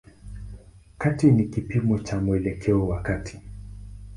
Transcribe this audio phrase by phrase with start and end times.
[0.97, 3.41] Kati ni kipimo cha mwelekeo wa kati.